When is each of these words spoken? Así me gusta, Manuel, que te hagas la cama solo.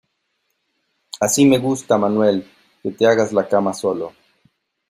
Así 1.19 1.45
me 1.45 1.59
gusta, 1.59 1.95
Manuel, 1.95 2.47
que 2.81 2.89
te 2.89 3.05
hagas 3.05 3.31
la 3.33 3.47
cama 3.47 3.71
solo. 3.71 4.13